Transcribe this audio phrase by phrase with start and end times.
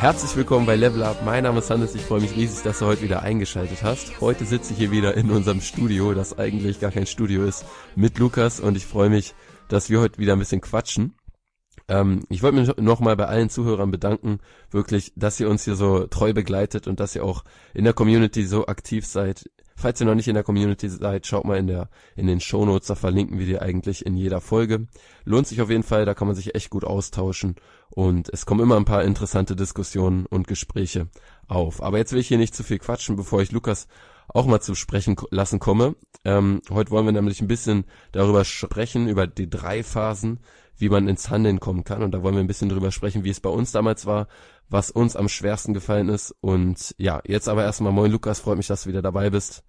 [0.00, 1.24] Herzlich willkommen bei Level Up.
[1.24, 1.96] Mein Name ist Hannes.
[1.96, 4.20] Ich freue mich riesig, dass du heute wieder eingeschaltet hast.
[4.20, 7.64] Heute sitze ich hier wieder in unserem Studio, das eigentlich gar kein Studio ist,
[7.96, 9.34] mit Lukas und ich freue mich,
[9.68, 11.14] dass wir heute wieder ein bisschen quatschen.
[11.88, 14.38] Ähm, ich wollte mich nochmal bei allen Zuhörern bedanken,
[14.70, 17.42] wirklich, dass ihr uns hier so treu begleitet und dass ihr auch
[17.74, 19.50] in der Community so aktiv seid.
[19.80, 22.88] Falls ihr noch nicht in der Community seid, schaut mal in der in den Shownotes,
[22.88, 24.88] da verlinken wir die eigentlich in jeder Folge.
[25.24, 27.54] Lohnt sich auf jeden Fall, da kann man sich echt gut austauschen
[27.88, 31.06] und es kommen immer ein paar interessante Diskussionen und Gespräche
[31.46, 31.80] auf.
[31.80, 33.86] Aber jetzt will ich hier nicht zu viel quatschen, bevor ich Lukas
[34.26, 35.94] auch mal zu sprechen lassen komme.
[36.24, 40.40] Ähm, heute wollen wir nämlich ein bisschen darüber sprechen, über die drei Phasen,
[40.76, 42.02] wie man ins Handeln kommen kann.
[42.02, 44.26] Und da wollen wir ein bisschen drüber sprechen, wie es bei uns damals war,
[44.70, 46.34] was uns am schwersten gefallen ist.
[46.40, 49.64] Und ja, jetzt aber erstmal moin Lukas, freut mich, dass du wieder dabei bist.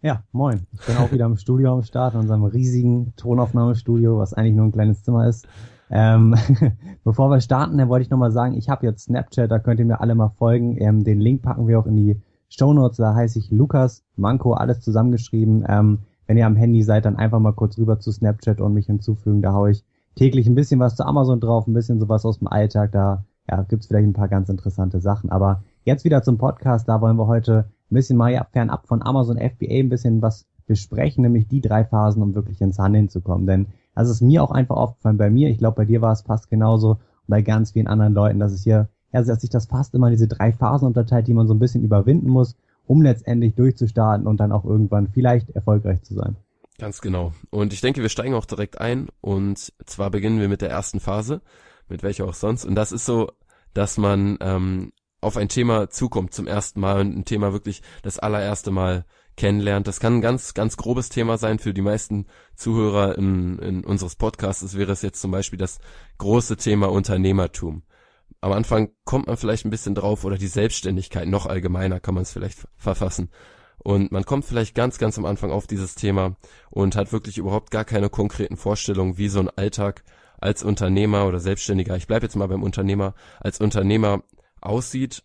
[0.00, 0.66] Ja, moin.
[0.72, 4.66] Ich bin auch wieder im Studio am Start, in unserem riesigen Tonaufnahmestudio, was eigentlich nur
[4.66, 5.46] ein kleines Zimmer ist.
[5.90, 6.34] Ähm,
[7.04, 9.86] bevor wir starten, dann wollte ich nochmal sagen, ich habe jetzt Snapchat, da könnt ihr
[9.86, 10.76] mir alle mal folgen.
[10.80, 14.54] Ähm, den Link packen wir auch in die Show Notes, da heiße ich Lukas Manko,
[14.54, 15.64] alles zusammengeschrieben.
[15.68, 18.86] Ähm, wenn ihr am Handy seid, dann einfach mal kurz rüber zu Snapchat und mich
[18.86, 19.42] hinzufügen.
[19.42, 19.84] Da haue ich
[20.16, 22.92] täglich ein bisschen was zu Amazon drauf, ein bisschen sowas aus dem Alltag.
[22.92, 25.30] Da ja, gibt's vielleicht ein paar ganz interessante Sachen.
[25.30, 29.36] Aber jetzt wieder zum Podcast, da wollen wir heute ein bisschen mal fernab von Amazon
[29.38, 33.46] FBA ein bisschen was besprechen, nämlich die drei Phasen, um wirklich ins Handeln zu kommen.
[33.46, 35.50] Denn das ist mir auch einfach aufgefallen bei mir.
[35.50, 38.52] Ich glaube, bei dir war es fast genauso und bei ganz vielen anderen Leuten, dass
[38.52, 41.54] es hier, ja, dass sich das fast immer diese drei Phasen unterteilt, die man so
[41.54, 42.56] ein bisschen überwinden muss,
[42.86, 46.36] um letztendlich durchzustarten und dann auch irgendwann vielleicht erfolgreich zu sein.
[46.78, 47.32] Ganz genau.
[47.50, 49.08] Und ich denke, wir steigen auch direkt ein.
[49.20, 51.42] Und zwar beginnen wir mit der ersten Phase,
[51.92, 52.64] mit welcher auch sonst.
[52.64, 53.30] Und das ist so,
[53.74, 58.18] dass man ähm, auf ein Thema zukommt zum ersten Mal und ein Thema wirklich das
[58.18, 59.04] allererste Mal
[59.36, 59.86] kennenlernt.
[59.86, 62.26] Das kann ein ganz, ganz grobes Thema sein für die meisten
[62.56, 64.76] Zuhörer in, in unseres Podcasts.
[64.76, 65.78] wäre es jetzt zum Beispiel das
[66.18, 67.82] große Thema Unternehmertum.
[68.40, 72.22] Am Anfang kommt man vielleicht ein bisschen drauf oder die Selbstständigkeit, noch allgemeiner kann man
[72.22, 73.30] es vielleicht verfassen.
[73.78, 76.36] Und man kommt vielleicht ganz, ganz am Anfang auf dieses Thema
[76.70, 80.02] und hat wirklich überhaupt gar keine konkreten Vorstellungen, wie so ein Alltag
[80.42, 84.22] als Unternehmer oder Selbstständiger, ich bleibe jetzt mal beim Unternehmer, als Unternehmer
[84.60, 85.22] aussieht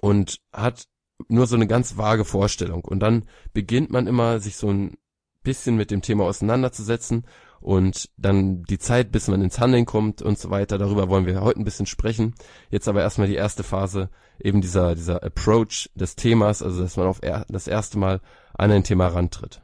[0.00, 0.86] und hat
[1.28, 2.84] nur so eine ganz vage Vorstellung.
[2.84, 4.96] Und dann beginnt man immer, sich so ein
[5.42, 7.26] bisschen mit dem Thema auseinanderzusetzen
[7.60, 10.78] und dann die Zeit, bis man ins Handeln kommt und so weiter.
[10.78, 12.34] Darüber wollen wir heute ein bisschen sprechen.
[12.70, 17.06] Jetzt aber erstmal die erste Phase, eben dieser, dieser Approach des Themas, also dass man
[17.06, 18.20] auf er, das erste Mal
[18.54, 19.61] an ein Thema rantritt.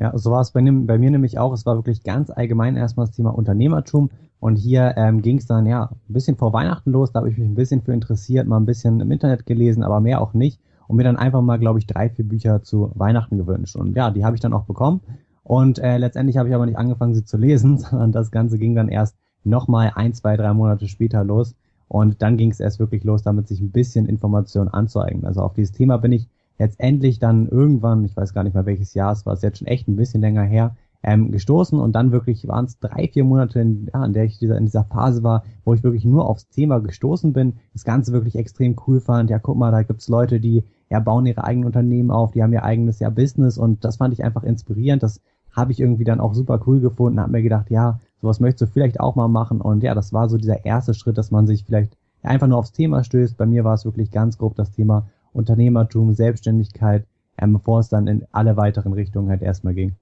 [0.00, 1.52] Ja, so war es bei, bei, mir nämlich auch.
[1.52, 4.10] Es war wirklich ganz allgemein erstmal das Thema Unternehmertum.
[4.40, 7.10] Und hier ähm, ging es dann ja ein bisschen vor Weihnachten los.
[7.10, 10.00] Da habe ich mich ein bisschen für interessiert, mal ein bisschen im Internet gelesen, aber
[10.00, 10.60] mehr auch nicht.
[10.86, 13.76] Und mir dann einfach mal, glaube ich, drei, vier Bücher zu Weihnachten gewünscht.
[13.76, 15.00] Und ja, die habe ich dann auch bekommen.
[15.42, 18.74] Und äh, letztendlich habe ich aber nicht angefangen, sie zu lesen, sondern das Ganze ging
[18.74, 21.56] dann erst nochmal ein, zwei, drei Monate später los.
[21.88, 25.24] Und dann ging es erst wirklich los, damit sich ein bisschen Information anzueignen.
[25.24, 28.94] Also auf dieses Thema bin ich letztendlich dann irgendwann, ich weiß gar nicht mehr welches
[28.94, 32.10] Jahr es war, es jetzt schon echt ein bisschen länger her, ähm, gestoßen und dann
[32.10, 35.22] wirklich waren es drei, vier Monate, in, ja, in der ich dieser, in dieser Phase
[35.22, 39.30] war, wo ich wirklich nur aufs Thema gestoßen bin, das Ganze wirklich extrem cool fand.
[39.30, 42.52] Ja, guck mal, da gibt's Leute, die ja bauen ihre eigenen Unternehmen auf, die haben
[42.52, 45.02] ihr eigenes ja Business und das fand ich einfach inspirierend.
[45.02, 45.20] Das
[45.52, 48.66] habe ich irgendwie dann auch super cool gefunden, habe mir gedacht, ja, sowas möchtest du
[48.72, 51.64] vielleicht auch mal machen und ja, das war so dieser erste Schritt, dass man sich
[51.64, 53.36] vielleicht einfach nur aufs Thema stößt.
[53.36, 55.06] Bei mir war es wirklich ganz grob das Thema
[55.38, 57.06] Unternehmertum, Selbstständigkeit,
[57.38, 59.96] ähm, bevor es dann in alle weiteren Richtungen halt erstmal ging.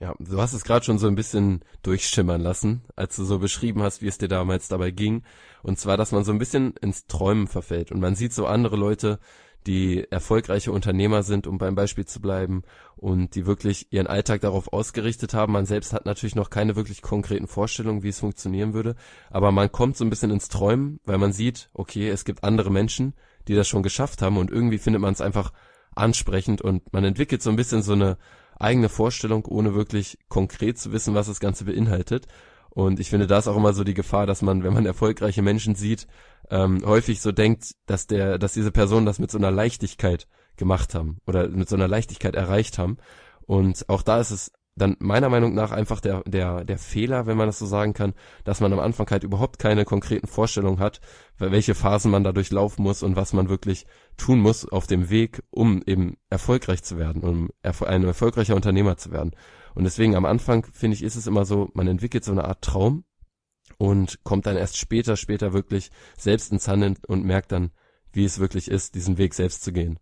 [0.00, 3.82] Ja, du hast es gerade schon so ein bisschen durchschimmern lassen, als du so beschrieben
[3.82, 5.22] hast, wie es dir damals dabei ging.
[5.62, 7.92] Und zwar, dass man so ein bisschen ins Träumen verfällt.
[7.92, 9.18] Und man sieht so andere Leute,
[9.66, 12.62] die erfolgreiche Unternehmer sind, um beim Beispiel zu bleiben,
[12.96, 15.52] und die wirklich ihren Alltag darauf ausgerichtet haben.
[15.52, 18.94] Man selbst hat natürlich noch keine wirklich konkreten Vorstellungen, wie es funktionieren würde,
[19.30, 22.70] aber man kommt so ein bisschen ins Träumen, weil man sieht, okay, es gibt andere
[22.70, 23.14] Menschen,
[23.50, 25.52] die das schon geschafft haben und irgendwie findet man es einfach
[25.96, 28.16] ansprechend und man entwickelt so ein bisschen so eine
[28.60, 32.28] eigene Vorstellung, ohne wirklich konkret zu wissen, was das Ganze beinhaltet.
[32.68, 35.42] Und ich finde, da ist auch immer so die Gefahr, dass man, wenn man erfolgreiche
[35.42, 36.06] Menschen sieht,
[36.48, 40.94] ähm, häufig so denkt, dass der, dass diese Personen das mit so einer Leichtigkeit gemacht
[40.94, 42.98] haben oder mit so einer Leichtigkeit erreicht haben.
[43.46, 47.36] Und auch da ist es dann meiner Meinung nach einfach der, der, der Fehler, wenn
[47.36, 48.14] man das so sagen kann,
[48.44, 51.00] dass man am Anfang halt überhaupt keine konkreten Vorstellungen hat,
[51.38, 53.86] welche Phasen man da durchlaufen muss und was man wirklich
[54.16, 59.10] tun muss auf dem Weg, um eben erfolgreich zu werden, um ein erfolgreicher Unternehmer zu
[59.10, 59.32] werden.
[59.74, 62.62] Und deswegen am Anfang, finde ich, ist es immer so, man entwickelt so eine Art
[62.62, 63.04] Traum
[63.78, 67.70] und kommt dann erst später, später wirklich selbst ins Handeln und merkt dann,
[68.12, 69.98] wie es wirklich ist, diesen Weg selbst zu gehen.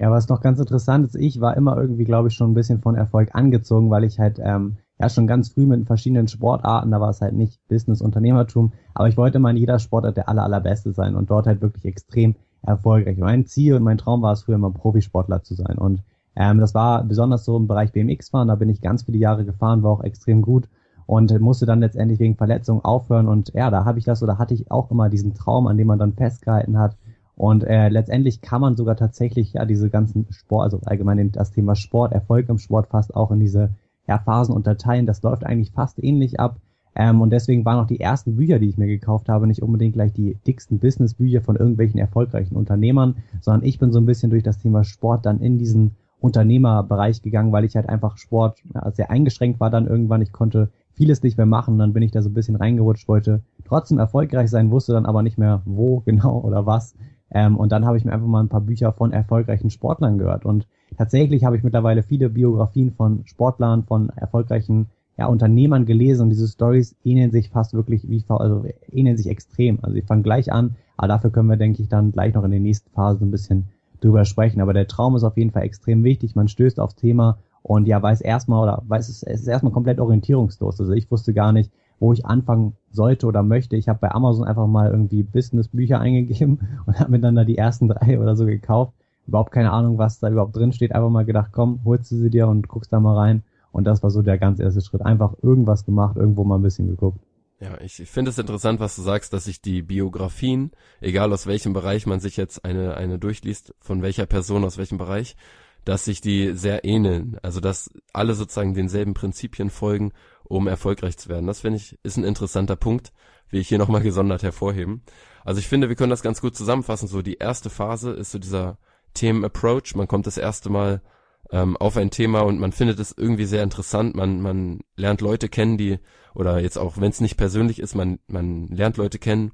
[0.00, 2.80] Ja, was noch ganz interessant ist, ich war immer irgendwie, glaube ich, schon ein bisschen
[2.80, 7.00] von Erfolg angezogen, weil ich halt ähm, ja schon ganz früh mit verschiedenen Sportarten, da
[7.00, 10.44] war es halt nicht Business, Unternehmertum, aber ich wollte immer in jeder Sportart der aller,
[10.44, 13.18] allerbeste sein und dort halt wirklich extrem erfolgreich.
[13.18, 16.04] Mein Ziel und mein Traum war es früher mal Profisportler zu sein und
[16.36, 19.44] ähm, das war besonders so im Bereich BMX fahren, da bin ich ganz viele Jahre
[19.44, 20.68] gefahren, war auch extrem gut
[21.06, 24.54] und musste dann letztendlich wegen Verletzungen aufhören und ja, da habe ich das oder hatte
[24.54, 26.96] ich auch immer diesen Traum, an dem man dann festgehalten hat
[27.38, 31.76] und äh, letztendlich kann man sogar tatsächlich ja diese ganzen Sport, also allgemein das Thema
[31.76, 33.70] Sport, Erfolg im Sport fast auch in diese
[34.08, 35.06] ja, Phasen unterteilen.
[35.06, 36.56] Das läuft eigentlich fast ähnlich ab.
[36.96, 39.94] Ähm, und deswegen waren auch die ersten Bücher, die ich mir gekauft habe, nicht unbedingt
[39.94, 44.42] gleich die dicksten Business-Bücher von irgendwelchen erfolgreichen Unternehmern, sondern ich bin so ein bisschen durch
[44.42, 49.12] das Thema Sport dann in diesen Unternehmerbereich gegangen, weil ich halt einfach Sport ja, sehr
[49.12, 50.22] eingeschränkt war dann irgendwann.
[50.22, 51.78] Ich konnte vieles nicht mehr machen.
[51.78, 55.22] Dann bin ich da so ein bisschen reingerutscht, wollte trotzdem erfolgreich sein, wusste dann aber
[55.22, 56.96] nicht mehr wo genau oder was.
[57.30, 60.44] Ähm, und dann habe ich mir einfach mal ein paar Bücher von erfolgreichen Sportlern gehört.
[60.44, 60.66] Und
[60.96, 64.86] tatsächlich habe ich mittlerweile viele Biografien von Sportlern, von erfolgreichen
[65.18, 69.80] ja, Unternehmern gelesen und diese Stories ähneln sich fast wirklich wie also ähneln sich extrem.
[69.82, 72.52] Also ich fange gleich an, aber dafür können wir, denke ich, dann gleich noch in
[72.52, 73.66] den nächsten Phasen ein bisschen
[74.00, 74.60] drüber sprechen.
[74.60, 76.36] Aber der Traum ist auf jeden Fall extrem wichtig.
[76.36, 79.98] Man stößt aufs Thema und ja, weiß erstmal oder weiß es, es ist erstmal komplett
[79.98, 80.80] orientierungslos.
[80.80, 83.76] Also ich wusste gar nicht, wo ich anfangen sollte oder möchte.
[83.76, 87.58] Ich habe bei Amazon einfach mal irgendwie Business-Bücher eingegeben und habe mir dann da die
[87.58, 88.94] ersten drei oder so gekauft.
[89.26, 90.92] Überhaupt keine Ahnung, was da überhaupt drin steht.
[90.92, 93.42] Einfach mal gedacht, komm, holst du sie dir und guckst da mal rein.
[93.72, 95.02] Und das war so der ganz erste Schritt.
[95.02, 97.20] Einfach irgendwas gemacht, irgendwo mal ein bisschen geguckt.
[97.60, 100.70] Ja, ich finde es interessant, was du sagst, dass sich die Biografien,
[101.00, 104.96] egal aus welchem Bereich man sich jetzt eine, eine durchliest, von welcher Person, aus welchem
[104.96, 105.36] Bereich,
[105.84, 107.38] dass sich die sehr ähneln.
[107.42, 110.12] Also, dass alle sozusagen denselben Prinzipien folgen
[110.48, 111.46] um erfolgreich zu werden.
[111.46, 113.12] Das finde ich ist ein interessanter Punkt,
[113.50, 115.02] wie ich hier nochmal gesondert hervorheben.
[115.44, 117.08] Also ich finde, wir können das ganz gut zusammenfassen.
[117.08, 118.78] So die erste Phase ist so dieser
[119.14, 119.94] Themen-Approach.
[119.94, 121.02] Man kommt das erste Mal
[121.50, 124.14] ähm, auf ein Thema und man findet es irgendwie sehr interessant.
[124.14, 125.98] Man, man lernt Leute kennen, die,
[126.34, 129.52] oder jetzt auch wenn es nicht persönlich ist, man, man lernt Leute kennen,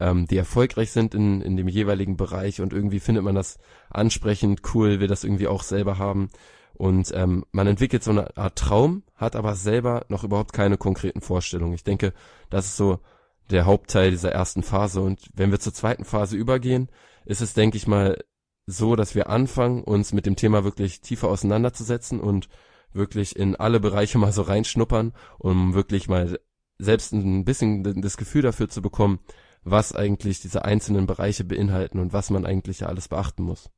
[0.00, 3.58] ähm, die erfolgreich sind in, in dem jeweiligen Bereich und irgendwie findet man das
[3.90, 6.30] ansprechend, cool, will das irgendwie auch selber haben.
[6.74, 11.22] Und ähm, man entwickelt so eine Art Traum, hat aber selber noch überhaupt keine konkreten
[11.22, 11.72] Vorstellungen.
[11.72, 12.12] Ich denke,
[12.50, 13.00] das ist so
[13.50, 15.00] der Hauptteil dieser ersten Phase.
[15.00, 16.88] Und wenn wir zur zweiten Phase übergehen,
[17.24, 18.18] ist es, denke ich mal,
[18.66, 22.48] so, dass wir anfangen, uns mit dem Thema wirklich tiefer auseinanderzusetzen und
[22.92, 26.38] wirklich in alle Bereiche mal so reinschnuppern, um wirklich mal
[26.78, 29.20] selbst ein bisschen das Gefühl dafür zu bekommen,
[29.66, 33.68] was eigentlich diese einzelnen Bereiche beinhalten und was man eigentlich ja alles beachten muss.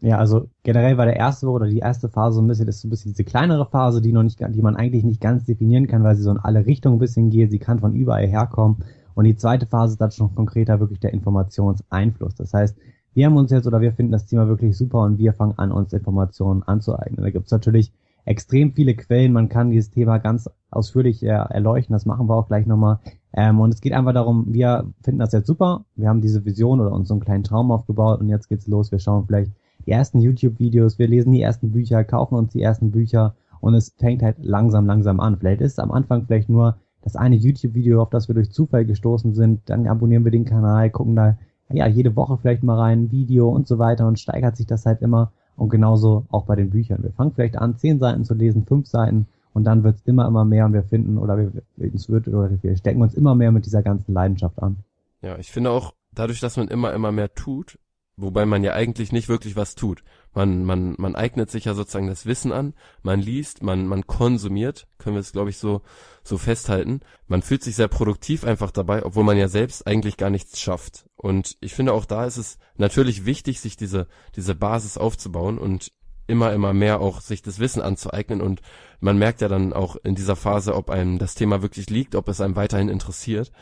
[0.00, 2.82] Ja, also generell war der erste oder die erste Phase so ein bisschen, das ist
[2.82, 5.86] so ein bisschen diese kleinere Phase, die noch nicht, die man eigentlich nicht ganz definieren
[5.86, 7.50] kann, weil sie so in alle Richtungen ein bisschen geht.
[7.50, 8.84] Sie kann von überall herkommen.
[9.14, 12.34] Und die zweite Phase ist dann schon konkreter wirklich der Informationseinfluss.
[12.34, 12.76] Das heißt,
[13.14, 15.70] wir haben uns jetzt oder wir finden das Thema wirklich super und wir fangen an,
[15.70, 17.22] uns Informationen anzueignen.
[17.22, 17.92] Da gibt es natürlich
[18.24, 19.32] extrem viele Quellen.
[19.32, 21.92] Man kann dieses Thema ganz ausführlich äh, erleuchten.
[21.92, 22.98] Das machen wir auch gleich nochmal.
[23.34, 25.84] Ähm, und es geht einfach darum, wir finden das jetzt super.
[25.96, 28.92] Wir haben diese Vision oder uns so einen kleinen Traum aufgebaut und jetzt geht's los.
[28.92, 29.52] Wir schauen vielleicht
[29.86, 33.94] die ersten YouTube-Videos, wir lesen die ersten Bücher, kaufen uns die ersten Bücher und es
[33.98, 35.36] fängt halt langsam, langsam an.
[35.38, 38.84] Vielleicht ist es am Anfang vielleicht nur das eine YouTube-Video, auf das wir durch Zufall
[38.84, 41.36] gestoßen sind, dann abonnieren wir den Kanal, gucken da
[41.70, 45.00] ja jede Woche vielleicht mal rein, Video und so weiter und steigert sich das halt
[45.00, 47.02] immer und genauso auch bei den Büchern.
[47.02, 50.26] Wir fangen vielleicht an, zehn Seiten zu lesen, fünf Seiten und dann wird es immer,
[50.26, 51.52] immer mehr und wir finden oder wir,
[51.94, 54.78] es wird, oder wir stecken uns immer mehr mit dieser ganzen Leidenschaft an.
[55.20, 57.78] Ja, ich finde auch, dadurch, dass man immer, immer mehr tut,
[58.16, 60.04] Wobei man ja eigentlich nicht wirklich was tut.
[60.34, 64.86] Man, man, man eignet sich ja sozusagen das Wissen an, man liest, man, man konsumiert,
[64.98, 65.80] können wir es glaube ich so,
[66.22, 67.00] so festhalten.
[67.26, 71.06] Man fühlt sich sehr produktiv einfach dabei, obwohl man ja selbst eigentlich gar nichts schafft.
[71.16, 75.90] Und ich finde auch da ist es natürlich wichtig, sich diese, diese Basis aufzubauen und
[76.26, 78.60] immer, immer mehr auch sich das Wissen anzueignen und
[79.00, 82.28] man merkt ja dann auch in dieser Phase, ob einem das Thema wirklich liegt, ob
[82.28, 83.52] es einem weiterhin interessiert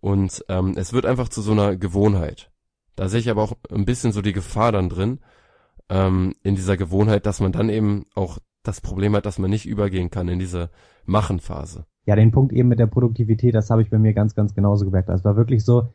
[0.00, 2.50] und ähm, es wird einfach zu so einer Gewohnheit.
[2.96, 5.20] Da sehe ich aber auch ein bisschen so die Gefahr dann drin,
[5.88, 9.66] ähm, in dieser Gewohnheit, dass man dann eben auch das Problem hat, dass man nicht
[9.66, 10.70] übergehen kann in diese
[11.04, 11.86] Machenphase.
[12.06, 14.84] Ja, den Punkt eben mit der Produktivität, das habe ich bei mir ganz, ganz genauso
[14.84, 15.08] gemerkt.
[15.08, 15.92] Das war wirklich so,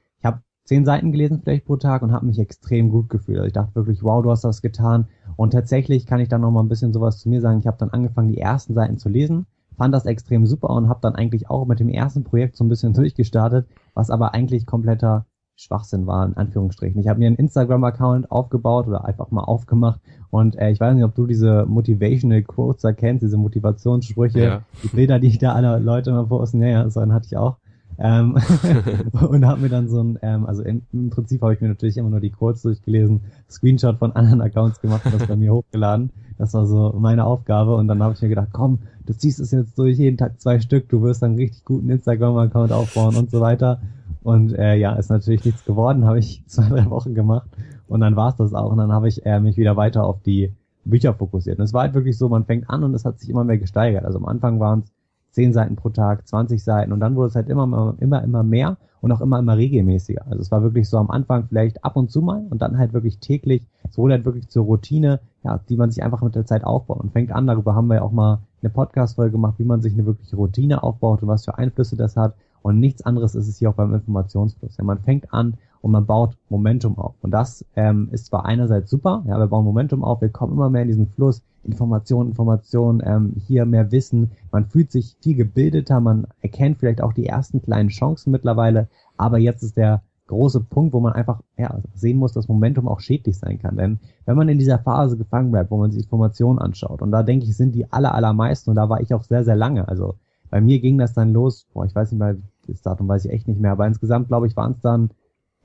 [0.65, 3.37] zehn Seiten gelesen vielleicht pro Tag und habe mich extrem gut gefühlt.
[3.37, 5.07] Also ich dachte wirklich, wow, du hast das getan.
[5.37, 7.59] Und tatsächlich kann ich dann noch mal ein bisschen sowas zu mir sagen.
[7.59, 9.45] Ich habe dann angefangen, die ersten Seiten zu lesen,
[9.77, 12.69] fand das extrem super und habe dann eigentlich auch mit dem ersten Projekt so ein
[12.69, 15.25] bisschen durchgestartet, was aber eigentlich kompletter
[15.57, 16.99] Schwachsinn war, in Anführungsstrichen.
[16.99, 21.05] Ich habe mir einen Instagram-Account aufgebaut oder einfach mal aufgemacht und äh, ich weiß nicht,
[21.05, 24.61] ob du diese Motivational Quotes erkennst, diese Motivationssprüche, ja.
[24.83, 27.37] die Bilder, die ich da alle Leute immer posten, ja, ja, so einen hatte ich
[27.37, 27.57] auch.
[27.97, 28.37] Ähm,
[29.29, 31.97] und habe mir dann so ein, ähm, also im, im Prinzip habe ich mir natürlich
[31.97, 36.11] immer nur die Codes durchgelesen, Screenshot von anderen Accounts gemacht und das bei mir hochgeladen.
[36.37, 39.51] Das war so meine Aufgabe und dann habe ich mir gedacht, komm, du ziehst es
[39.51, 43.31] jetzt durch jeden Tag zwei Stück, du wirst dann einen richtig guten Instagram-Account aufbauen und
[43.31, 43.81] so weiter.
[44.23, 47.49] Und äh, ja, ist natürlich nichts geworden, habe ich zwei, drei Wochen gemacht
[47.87, 50.21] und dann war es das auch und dann habe ich äh, mich wieder weiter auf
[50.21, 51.59] die Bücher fokussiert.
[51.59, 53.57] Und es war halt wirklich so, man fängt an und es hat sich immer mehr
[53.57, 54.05] gesteigert.
[54.05, 54.91] Also am Anfang waren es
[55.35, 58.77] 10 Seiten pro Tag, 20 Seiten und dann wurde es halt immer, immer, immer mehr
[59.01, 60.25] und auch immer, immer regelmäßiger.
[60.27, 62.93] Also es war wirklich so am Anfang vielleicht ab und zu mal und dann halt
[62.93, 63.67] wirklich täglich.
[63.89, 67.01] Es wurde halt wirklich zur Routine, ja, die man sich einfach mit der Zeit aufbaut
[67.01, 67.47] und fängt an.
[67.47, 70.81] Darüber haben wir ja auch mal eine Podcast-Folge gemacht, wie man sich eine wirkliche Routine
[70.81, 72.33] aufbaut und was für Einflüsse das hat.
[72.61, 74.77] Und nichts anderes ist es hier auch beim Informationsfluss.
[74.77, 77.13] Ja, man fängt an und man baut Momentum auf.
[77.21, 80.71] Und das ähm, ist zwar einerseits super, ja, wir bauen Momentum auf, wir kommen immer
[80.71, 85.99] mehr in diesen Fluss, Information, Information, ähm, hier mehr Wissen, man fühlt sich viel gebildeter,
[85.99, 90.95] man erkennt vielleicht auch die ersten kleinen Chancen mittlerweile, aber jetzt ist der große Punkt,
[90.95, 93.77] wo man einfach ja, sehen muss, dass Momentum auch schädlich sein kann.
[93.77, 97.21] Denn wenn man in dieser Phase gefangen bleibt, wo man sich Informationen anschaut, und da
[97.21, 99.87] denke ich, sind die aller, allermeisten, und da war ich auch sehr, sehr lange.
[99.87, 100.15] Also
[100.49, 102.37] bei mir ging das dann los, boah, ich weiß nicht mehr,
[102.67, 105.11] das Datum weiß ich echt nicht mehr, aber insgesamt, glaube ich, waren es dann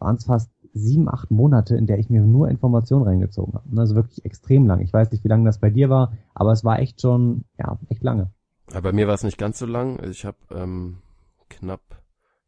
[0.01, 3.81] waren es fast sieben, acht Monate, in der ich mir nur Informationen reingezogen habe.
[3.81, 4.81] Also wirklich extrem lang.
[4.81, 7.79] Ich weiß nicht, wie lange das bei dir war, aber es war echt schon, ja,
[7.89, 8.31] echt lange.
[8.73, 10.03] Ja, bei mir war es nicht ganz so lang.
[10.05, 10.99] Ich habe ähm,
[11.49, 11.81] knapp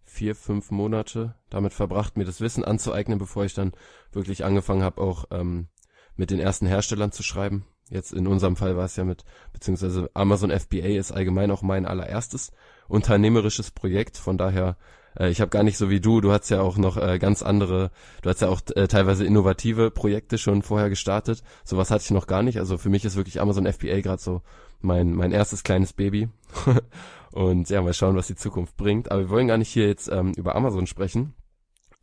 [0.04, 3.72] vier, fünf Monate damit verbracht, mir das Wissen anzueignen, bevor ich dann
[4.12, 5.68] wirklich angefangen habe, auch ähm,
[6.16, 7.64] mit den ersten Herstellern zu schreiben.
[7.88, 11.86] Jetzt in unserem Fall war es ja mit, beziehungsweise Amazon FBA ist allgemein auch mein
[11.86, 12.52] allererstes
[12.88, 14.16] unternehmerisches Projekt.
[14.16, 14.76] Von daher
[15.18, 17.42] äh, ich habe gar nicht so wie du, du hast ja auch noch äh, ganz
[17.42, 17.90] andere,
[18.22, 21.42] du hast ja auch äh, teilweise innovative Projekte schon vorher gestartet.
[21.64, 22.58] Sowas hatte ich noch gar nicht.
[22.58, 24.42] Also für mich ist wirklich Amazon FBA gerade so
[24.80, 26.28] mein mein erstes kleines Baby.
[27.32, 29.10] Und ja, mal schauen, was die Zukunft bringt.
[29.10, 31.34] Aber wir wollen gar nicht hier jetzt ähm, über Amazon sprechen,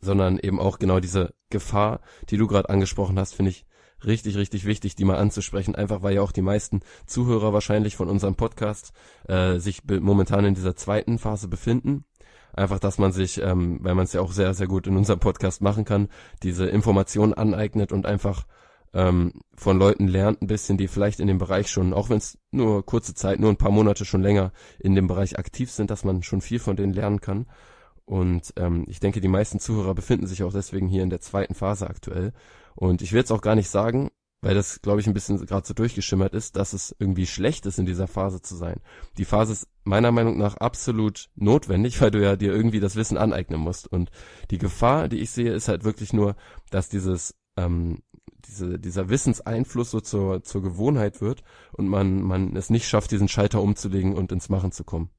[0.00, 2.00] sondern eben auch genau diese Gefahr,
[2.30, 3.64] die du gerade angesprochen hast, finde ich
[4.04, 8.08] richtig, richtig wichtig, die mal anzusprechen, einfach weil ja auch die meisten Zuhörer wahrscheinlich von
[8.08, 8.92] unserem Podcast
[9.28, 12.04] äh, sich momentan in dieser zweiten Phase befinden
[12.52, 15.20] Einfach, dass man sich, ähm, weil man es ja auch sehr, sehr gut in unserem
[15.20, 16.08] Podcast machen kann,
[16.42, 18.44] diese Informationen aneignet und einfach
[18.92, 22.38] ähm, von Leuten lernt ein bisschen, die vielleicht in dem Bereich schon, auch wenn es
[22.50, 26.04] nur kurze Zeit, nur ein paar Monate schon länger in dem Bereich aktiv sind, dass
[26.04, 27.46] man schon viel von denen lernen kann.
[28.04, 31.54] Und ähm, ich denke, die meisten Zuhörer befinden sich auch deswegen hier in der zweiten
[31.54, 32.32] Phase aktuell.
[32.74, 34.10] Und ich will jetzt auch gar nicht sagen,
[34.42, 37.78] weil das, glaube ich, ein bisschen gerade so durchgeschimmert ist, dass es irgendwie schlecht ist,
[37.78, 38.80] in dieser Phase zu sein.
[39.18, 43.18] Die Phase ist meiner Meinung nach absolut notwendig, weil du ja dir irgendwie das Wissen
[43.18, 43.86] aneignen musst.
[43.86, 44.10] Und
[44.50, 46.36] die Gefahr, die ich sehe, ist halt wirklich nur,
[46.70, 47.98] dass dieses ähm,
[48.46, 51.42] diese, dieser Wissenseinfluss so zur, zur Gewohnheit wird
[51.72, 55.10] und man, man es nicht schafft, diesen Schalter umzulegen und ins Machen zu kommen.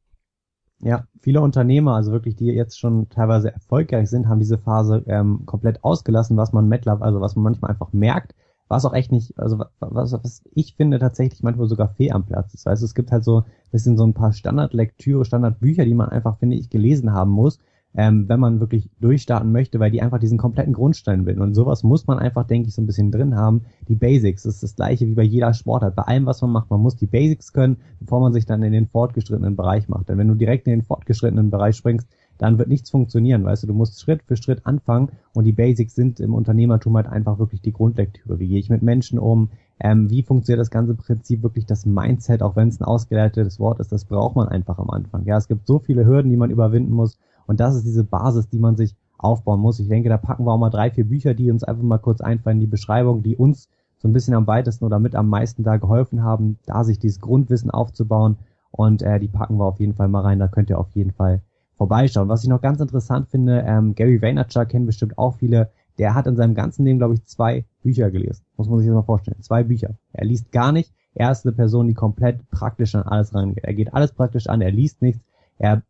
[0.80, 5.46] Ja, viele Unternehmer, also wirklich, die jetzt schon teilweise erfolgreich sind, haben diese Phase ähm,
[5.46, 8.34] komplett ausgelassen, was man mittlerweile, also was man manchmal einfach merkt,
[8.72, 12.54] was auch echt nicht, also was, was ich finde tatsächlich manchmal sogar fehl am Platz
[12.54, 16.10] Das heißt, es gibt halt so ein bisschen so ein paar Standardlektüre, Standardbücher, die man
[16.10, 17.60] einfach, finde ich, gelesen haben muss,
[17.94, 21.42] ähm, wenn man wirklich durchstarten möchte, weil die einfach diesen kompletten Grundstein bilden.
[21.42, 23.66] Und sowas muss man einfach, denke ich, so ein bisschen drin haben.
[23.90, 25.96] Die Basics, das ist das gleiche wie bei jeder Sportart.
[25.96, 28.72] Bei allem, was man macht, man muss die Basics können, bevor man sich dann in
[28.72, 30.08] den fortgeschrittenen Bereich macht.
[30.08, 32.08] Denn wenn du direkt in den fortgeschrittenen Bereich springst,
[32.42, 35.94] dann wird nichts funktionieren, weißt du, du musst Schritt für Schritt anfangen und die Basics
[35.94, 38.40] sind im Unternehmertum halt einfach wirklich die Grundlektüre.
[38.40, 39.52] Wie gehe ich mit Menschen um?
[39.80, 43.80] Ähm, wie funktioniert das ganze Prinzip wirklich das Mindset, auch wenn es ein ausgeleitetes Wort
[43.80, 45.24] ist, das braucht man einfach am Anfang.
[45.26, 48.50] Ja, es gibt so viele Hürden, die man überwinden muss und das ist diese Basis,
[48.50, 49.80] die man sich aufbauen muss.
[49.80, 52.22] Ich denke, da packen wir auch mal drei, vier Bücher, die uns einfach mal kurz
[52.22, 53.70] einfallen, die Beschreibung, die uns
[54.00, 57.22] so ein bisschen am weitesten oder mit am meisten da geholfen haben, da sich dieses
[57.22, 58.38] Grundwissen aufzubauen
[58.72, 61.12] und äh, die packen wir auf jeden Fall mal rein, da könnt ihr auf jeden
[61.12, 61.44] Fall
[61.82, 62.30] vorbeischauen.
[62.30, 66.28] Was ich noch ganz interessant finde, ähm, Gary Vaynerchuk kennen bestimmt auch viele, der hat
[66.28, 68.46] in seinem ganzen Leben, glaube ich, zwei Bücher gelesen.
[68.56, 69.42] Muss man sich das mal vorstellen.
[69.42, 69.96] Zwei Bücher.
[70.14, 70.94] Er liest gar nicht.
[71.16, 73.64] Er ist eine Person, die komplett praktisch an alles rangeht.
[73.64, 75.26] Er geht alles praktisch an, er liest nichts,
[75.58, 75.82] er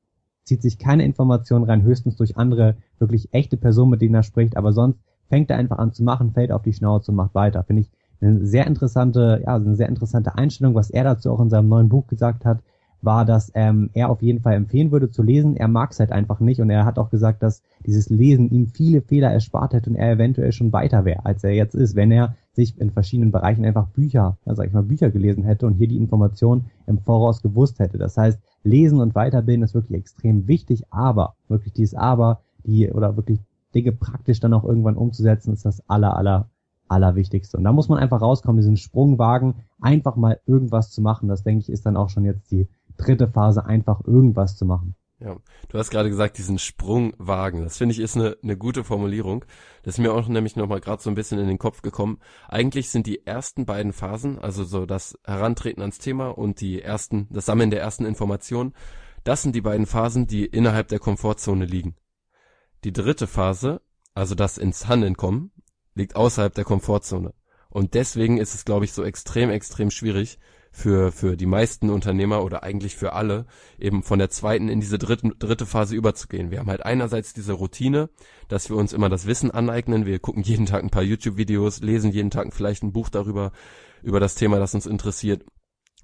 [0.45, 4.55] zieht sich keine Informationen rein, höchstens durch andere, wirklich echte Personen, mit denen er spricht,
[4.55, 7.63] aber sonst fängt er einfach an zu machen, fällt auf die Schnauze und macht weiter.
[7.63, 11.49] Finde ich eine sehr interessante, ja, eine sehr interessante Einstellung, was er dazu auch in
[11.49, 12.63] seinem neuen Buch gesagt hat,
[13.01, 15.55] war, dass ähm, er auf jeden Fall empfehlen würde zu lesen.
[15.55, 18.67] Er mag es halt einfach nicht und er hat auch gesagt, dass dieses Lesen ihm
[18.67, 22.11] viele Fehler erspart hätte und er eventuell schon weiter wäre, als er jetzt ist, wenn
[22.11, 25.73] er sich in verschiedenen Bereichen einfach Bücher, ja, sag ich mal, Bücher gelesen hätte und
[25.73, 27.97] hier die Information im Voraus gewusst hätte.
[27.97, 33.15] Das heißt, Lesen und Weiterbilden ist wirklich extrem wichtig, aber, wirklich dieses Aber, die, oder
[33.15, 33.39] wirklich
[33.73, 36.49] Dinge praktisch dann auch irgendwann umzusetzen, ist das aller, aller,
[36.89, 37.57] allerwichtigste.
[37.57, 41.29] Und da muss man einfach rauskommen, diesen Sprung wagen, einfach mal irgendwas zu machen.
[41.29, 42.67] Das denke ich ist dann auch schon jetzt die
[43.03, 44.95] dritte Phase einfach irgendwas zu machen.
[45.19, 45.37] Ja,
[45.69, 47.61] du hast gerade gesagt, diesen Sprung wagen.
[47.61, 49.45] Das finde ich ist eine, eine gute Formulierung.
[49.83, 52.17] Das ist mir auch nämlich nochmal gerade so ein bisschen in den Kopf gekommen.
[52.47, 57.27] Eigentlich sind die ersten beiden Phasen, also so das Herantreten ans Thema und die ersten,
[57.29, 58.73] das Sammeln der ersten Informationen,
[59.23, 61.95] das sind die beiden Phasen, die innerhalb der Komfortzone liegen.
[62.83, 63.81] Die dritte Phase,
[64.15, 65.51] also das ins Handeln kommen,
[65.93, 67.35] liegt außerhalb der Komfortzone.
[67.69, 70.39] Und deswegen ist es, glaube ich, so extrem, extrem schwierig,
[70.71, 73.45] für, für die meisten Unternehmer oder eigentlich für alle,
[73.77, 76.49] eben von der zweiten in diese dritte, dritte Phase überzugehen.
[76.49, 78.09] Wir haben halt einerseits diese Routine,
[78.47, 80.05] dass wir uns immer das Wissen aneignen.
[80.05, 83.51] Wir gucken jeden Tag ein paar YouTube-Videos, lesen jeden Tag vielleicht ein Buch darüber,
[84.01, 85.43] über das Thema, das uns interessiert.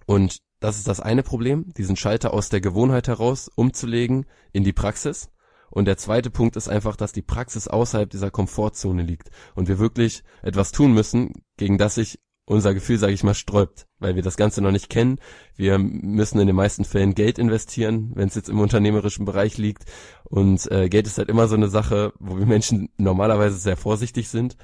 [0.06, 4.74] Und das ist das eine Problem, diesen Schalter aus der Gewohnheit heraus umzulegen in die
[4.74, 5.30] Praxis.
[5.70, 9.80] Und der zweite Punkt ist einfach, dass die Praxis außerhalb dieser Komfortzone liegt und wir
[9.80, 14.24] wirklich etwas tun müssen, gegen das sich unser Gefühl, sage ich mal, sträubt, weil wir
[14.24, 15.20] das Ganze noch nicht kennen.
[15.58, 19.84] Wir müssen in den meisten Fällen Geld investieren, wenn es jetzt im unternehmerischen Bereich liegt.
[20.24, 24.30] Und äh, Geld ist halt immer so eine Sache, wo wir Menschen normalerweise sehr vorsichtig
[24.30, 24.56] sind.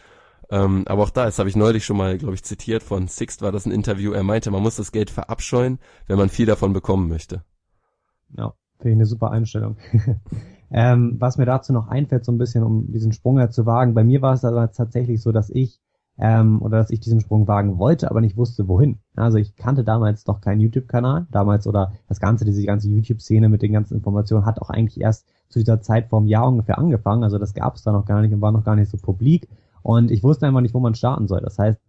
[0.49, 3.41] Ähm, aber auch da, das habe ich neulich schon mal, glaube ich, zitiert von Sixt
[3.41, 4.13] war das ein Interview.
[4.13, 7.43] Er meinte, man muss das Geld verabscheuen, wenn man viel davon bekommen möchte.
[8.37, 9.75] Ja, finde ich eine super Einstellung.
[10.71, 14.05] ähm, was mir dazu noch einfällt, so ein bisschen, um diesen Sprung zu wagen, bei
[14.05, 15.81] mir war es aber tatsächlich so, dass ich
[16.19, 18.99] ähm, oder dass ich diesen Sprung wagen wollte, aber nicht wusste, wohin.
[19.15, 23.61] Also ich kannte damals noch keinen YouTube-Kanal, damals oder das Ganze, diese ganze YouTube-Szene mit
[23.61, 27.23] den ganzen Informationen hat auch eigentlich erst zu dieser Zeit vor einem Jahr ungefähr angefangen.
[27.23, 29.47] Also das gab es da noch gar nicht und war noch gar nicht so publik.
[29.81, 31.41] Und ich wusste einfach nicht, wo man starten soll.
[31.41, 31.79] Das heißt,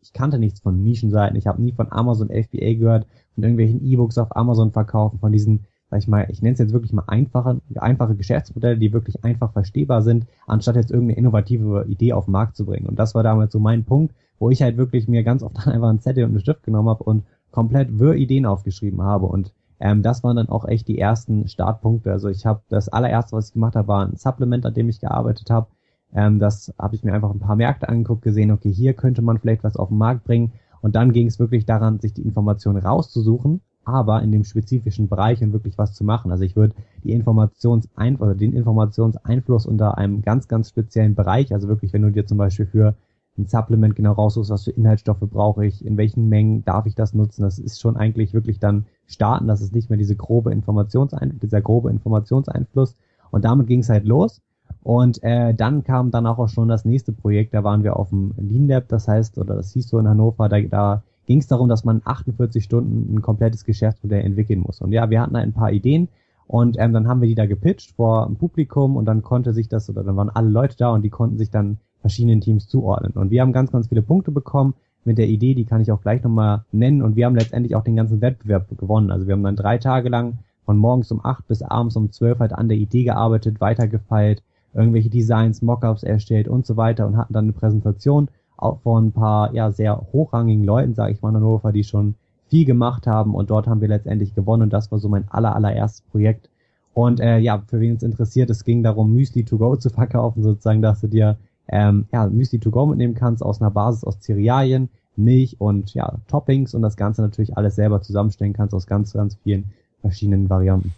[0.00, 1.36] ich kannte nichts von Nischenseiten.
[1.36, 5.66] Ich habe nie von Amazon FBA gehört, von irgendwelchen E-Books auf Amazon verkaufen, von diesen
[5.92, 9.52] sag ich mal, ich nenne es jetzt wirklich mal einfache, einfache Geschäftsmodelle, die wirklich einfach
[9.52, 12.86] verstehbar sind, anstatt jetzt irgendeine innovative Idee auf den Markt zu bringen.
[12.86, 15.90] Und das war damals so mein Punkt, wo ich halt wirklich mir ganz oft einfach
[15.90, 19.26] einen Zettel und einen Stift genommen habe und komplett wirr Ideen aufgeschrieben habe.
[19.26, 22.10] Und ähm, das waren dann auch echt die ersten Startpunkte.
[22.10, 24.98] Also ich habe das allererste, was ich gemacht habe, war ein Supplement, an dem ich
[24.98, 25.66] gearbeitet habe.
[26.14, 29.36] Ähm, das habe ich mir einfach ein paar Märkte angeguckt, gesehen, okay, hier könnte man
[29.36, 30.52] vielleicht was auf den Markt bringen.
[30.80, 35.42] Und dann ging es wirklich daran, sich die Informationen rauszusuchen aber in dem spezifischen Bereich
[35.42, 36.30] und wirklich was zu machen.
[36.30, 41.68] Also ich würde die Informationsein oder den Informationseinfluss unter einem ganz, ganz speziellen Bereich, also
[41.68, 42.94] wirklich, wenn du dir zum Beispiel für
[43.38, 47.14] ein Supplement genau raussuchst, was für Inhaltsstoffe brauche ich, in welchen Mengen darf ich das
[47.14, 51.38] nutzen, das ist schon eigentlich wirklich dann starten, das ist nicht mehr diese grobe Informationsein
[51.42, 52.96] dieser grobe Informationseinfluss.
[53.30, 54.42] Und damit ging es halt los.
[54.82, 58.34] Und äh, dann kam dann auch schon das nächste Projekt, da waren wir auf dem
[58.36, 61.68] Lean Lab, das heißt, oder das hieß so in Hannover, da, da ging es darum,
[61.68, 64.80] dass man 48 Stunden ein komplettes Geschäftsmodell entwickeln muss.
[64.80, 66.08] Und ja, wir hatten ein paar Ideen
[66.46, 69.68] und ähm, dann haben wir die da gepitcht vor einem Publikum und dann konnte sich
[69.68, 73.12] das, oder dann waren alle Leute da und die konnten sich dann verschiedenen Teams zuordnen.
[73.12, 76.02] Und wir haben ganz, ganz viele Punkte bekommen mit der Idee, die kann ich auch
[76.02, 77.02] gleich nochmal nennen.
[77.02, 79.10] Und wir haben letztendlich auch den ganzen Wettbewerb gewonnen.
[79.10, 82.38] Also wir haben dann drei Tage lang von morgens um acht bis abends um zwölf
[82.38, 84.42] halt an der Idee gearbeitet, weitergefeilt,
[84.74, 88.28] irgendwelche Designs, Mockups erstellt und so weiter und hatten dann eine Präsentation
[88.62, 92.14] auch von ein paar ja sehr hochrangigen Leuten, sage ich mal, in Hannover, die schon
[92.48, 95.54] viel gemacht haben und dort haben wir letztendlich gewonnen und das war so mein aller,
[95.56, 96.48] allererstes Projekt.
[96.94, 100.42] Und äh, ja, für wen es interessiert, es ging darum, Müsli to go zu verkaufen,
[100.42, 104.20] sozusagen, dass du dir ähm, ja, Müsli to go mitnehmen kannst aus einer Basis aus
[104.20, 109.12] Cerealien, Milch und ja, Toppings und das Ganze natürlich alles selber zusammenstellen kannst aus ganz,
[109.12, 110.92] ganz vielen verschiedenen Varianten.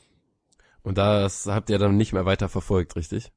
[0.82, 3.32] Und das habt ihr dann nicht mehr weiter verfolgt, richtig?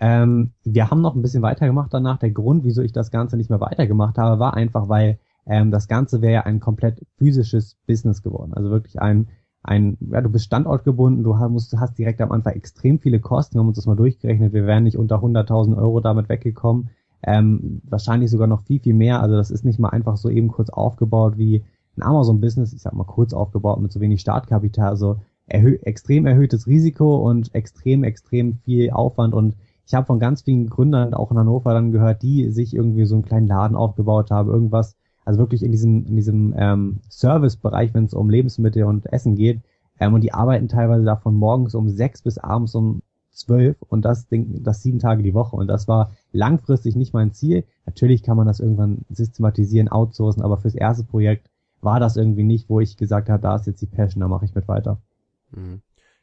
[0.00, 2.18] Ähm, wir haben noch ein bisschen weitergemacht danach.
[2.18, 5.88] Der Grund, wieso ich das Ganze nicht mehr weitergemacht habe, war einfach, weil ähm, das
[5.88, 8.54] Ganze wäre ja ein komplett physisches Business geworden.
[8.54, 9.28] Also wirklich ein,
[9.62, 13.56] ein, ja, du bist standortgebunden, du hast, hast direkt am Anfang extrem viele Kosten.
[13.56, 14.54] Wir haben uns das mal durchgerechnet.
[14.54, 16.90] Wir wären nicht unter 100.000 Euro damit weggekommen.
[17.22, 19.20] Ähm, wahrscheinlich sogar noch viel, viel mehr.
[19.20, 21.64] Also das ist nicht mal einfach so eben kurz aufgebaut wie
[21.98, 22.72] ein Amazon-Business.
[22.72, 24.88] Ich sag mal kurz aufgebaut mit so wenig Startkapital.
[24.88, 29.56] Also erhö extrem erhöhtes Risiko und extrem, extrem viel Aufwand und
[29.90, 33.16] ich habe von ganz vielen Gründern auch in Hannover dann gehört, die sich irgendwie so
[33.16, 38.04] einen kleinen Laden aufgebaut haben, irgendwas, also wirklich in diesem, in diesem ähm, Servicebereich, wenn
[38.04, 39.60] es um Lebensmittel und Essen geht.
[39.98, 44.04] Ähm, und die arbeiten teilweise da von morgens um sechs bis abends um zwölf und
[44.04, 45.56] das, das sieben Tage die Woche.
[45.56, 47.64] Und das war langfristig nicht mein Ziel.
[47.84, 51.50] Natürlich kann man das irgendwann systematisieren, outsourcen, aber fürs erste Projekt
[51.80, 54.44] war das irgendwie nicht, wo ich gesagt habe, da ist jetzt die Passion, da mache
[54.44, 54.98] ich mit weiter.
[55.50, 55.80] Mhm.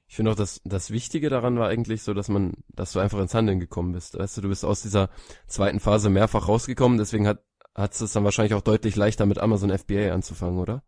[0.10, 3.20] Ich finde auch, dass das Wichtige daran war eigentlich so, dass man, dass du einfach
[3.20, 4.17] ins Handeln gekommen bist.
[4.17, 5.10] Weißt du, du bist aus dieser
[5.48, 7.43] zweiten Phase mehrfach rausgekommen, deswegen hat
[7.78, 10.82] hat es dann wahrscheinlich auch deutlich leichter mit Amazon FBA anzufangen, oder?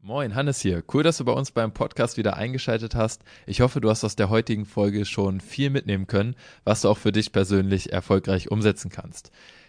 [0.00, 0.84] Moin, Hannes hier.
[0.92, 3.24] Cool, dass du bei uns beim Podcast wieder eingeschaltet hast.
[3.46, 6.96] Ich hoffe, du hast aus der heutigen Folge schon viel mitnehmen können, was du auch
[6.96, 9.32] für dich persönlich erfolgreich umsetzen kannst.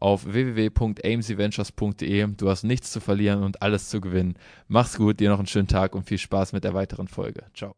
[0.00, 2.26] auf www.amcventures.de.
[2.36, 4.34] Du hast nichts zu verlieren und alles zu gewinnen.
[4.68, 7.44] Mach's gut, dir noch einen schönen Tag und viel Spaß mit der weiteren Folge.
[7.54, 7.74] Ciao.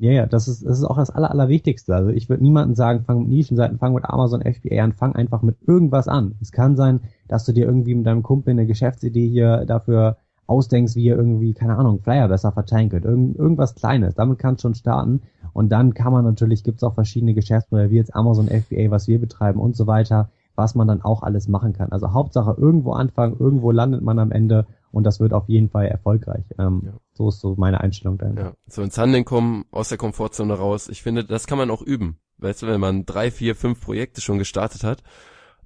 [0.00, 1.92] Ja, ja, das ist, das ist auch das Aller, Allerwichtigste.
[1.94, 5.42] Also ich würde niemandem sagen, fang mit Nischenseiten, fang mit Amazon FBA an, fang einfach
[5.42, 6.36] mit irgendwas an.
[6.40, 10.94] Es kann sein, dass du dir irgendwie mit deinem Kumpel eine Geschäftsidee hier dafür ausdenkst,
[10.94, 13.04] wie ihr irgendwie, keine Ahnung, Flyer besser verteilen könnt.
[13.04, 14.14] Irgend, irgendwas Kleines.
[14.14, 15.22] Damit kannst du schon starten.
[15.52, 19.08] Und dann kann man natürlich, gibt es auch verschiedene Geschäftsmodelle, wie jetzt Amazon FBA, was
[19.08, 21.92] wir betreiben und so weiter, was man dann auch alles machen kann.
[21.92, 25.86] Also Hauptsache irgendwo anfangen, irgendwo landet man am Ende und das wird auf jeden Fall
[25.86, 26.44] erfolgreich.
[26.58, 26.92] Ähm, ja.
[27.12, 28.42] So ist so meine Einstellung dahinter.
[28.42, 28.52] Ja.
[28.66, 30.88] So ins Handeln kommen, aus der Komfortzone raus.
[30.88, 32.18] Ich finde, das kann man auch üben.
[32.38, 35.02] Weißt du, wenn man drei, vier, fünf Projekte schon gestartet hat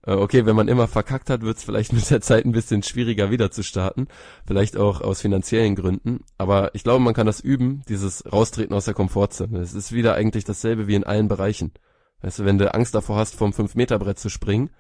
[0.05, 3.31] okay, wenn man immer verkackt hat, wird es vielleicht mit der Zeit ein bisschen schwieriger
[3.31, 4.09] wieder zu starten.
[4.47, 6.25] Vielleicht auch aus finanziellen Gründen.
[6.39, 9.61] Aber ich glaube, man kann das üben, dieses Raustreten aus der Komfortzone.
[9.61, 11.73] Es ist wieder eigentlich dasselbe wie in allen Bereichen.
[12.21, 14.71] Weißt du, wenn du Angst davor hast, vom 5-Meter-Brett zu springen,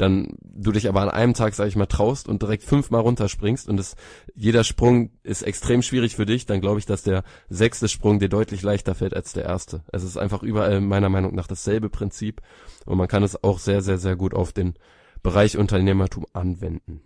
[0.00, 3.68] dann du dich aber an einem Tag, sag ich mal, traust und direkt fünfmal runterspringst
[3.68, 3.96] und es,
[4.34, 8.28] jeder Sprung ist extrem schwierig für dich, dann glaube ich, dass der sechste Sprung dir
[8.28, 9.82] deutlich leichter fällt als der erste.
[9.92, 12.40] Es ist einfach überall meiner Meinung nach dasselbe Prinzip
[12.86, 14.74] und man kann es auch sehr, sehr, sehr gut auf den
[15.22, 17.02] Bereich Unternehmertum anwenden.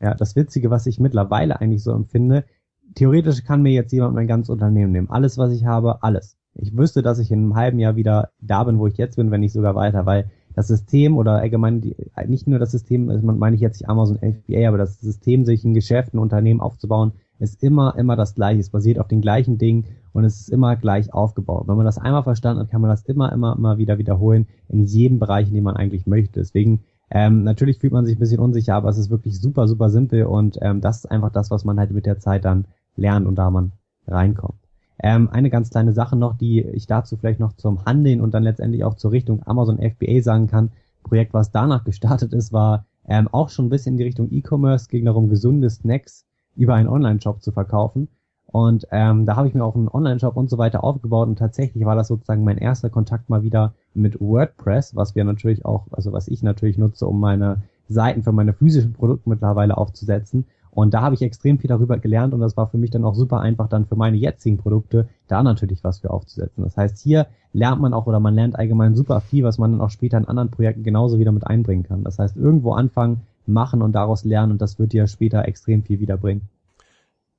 [0.00, 2.46] Ja, das Witzige, was ich mittlerweile eigentlich so empfinde,
[2.94, 5.10] theoretisch kann mir jetzt jemand mein ganzes Unternehmen nehmen.
[5.10, 6.38] Alles, was ich habe, alles.
[6.54, 9.30] Ich wüsste, dass ich in einem halben Jahr wieder da bin, wo ich jetzt bin,
[9.30, 11.96] wenn nicht sogar weiter, weil das System oder allgemein die,
[12.26, 15.64] nicht nur das System, also meine ich jetzt nicht Amazon FBA, aber das System, sich
[15.64, 18.60] ein Geschäft, ein Unternehmen aufzubauen, ist immer, immer das gleiche.
[18.60, 21.66] Es basiert auf den gleichen Dingen und es ist immer gleich aufgebaut.
[21.66, 24.84] Wenn man das einmal verstanden hat, kann man das immer, immer, immer wieder wiederholen in
[24.84, 26.40] jedem Bereich, in dem man eigentlich möchte.
[26.40, 29.88] Deswegen, ähm, natürlich fühlt man sich ein bisschen unsicher, aber es ist wirklich super, super
[29.88, 33.26] simpel und ähm, das ist einfach das, was man halt mit der Zeit dann lernt
[33.26, 33.72] und da man
[34.06, 34.59] reinkommt.
[35.02, 38.42] Ähm, eine ganz kleine Sache noch, die ich dazu vielleicht noch zum Handeln und dann
[38.42, 40.70] letztendlich auch zur Richtung Amazon FBA sagen kann.
[41.02, 44.88] Projekt, was danach gestartet ist, war ähm, auch schon ein bisschen in die Richtung E-Commerce,
[44.88, 48.08] ging darum, gesunde Snacks über einen Online-Shop zu verkaufen.
[48.46, 51.84] Und ähm, da habe ich mir auch einen Online-Shop und so weiter aufgebaut und tatsächlich
[51.84, 56.12] war das sozusagen mein erster Kontakt mal wieder mit WordPress, was wir natürlich auch, also
[56.12, 60.46] was ich natürlich nutze, um meine Seiten für meine physischen Produkte mittlerweile aufzusetzen.
[60.72, 63.14] Und da habe ich extrem viel darüber gelernt und das war für mich dann auch
[63.14, 66.62] super einfach, dann für meine jetzigen Produkte da natürlich was für aufzusetzen.
[66.62, 69.80] Das heißt, hier lernt man auch oder man lernt allgemein super viel, was man dann
[69.80, 72.04] auch später in anderen Projekten genauso wieder mit einbringen kann.
[72.04, 75.98] Das heißt, irgendwo anfangen, machen und daraus lernen und das wird dir später extrem viel
[75.98, 76.48] wiederbringen.